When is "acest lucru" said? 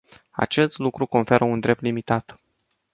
0.31-1.05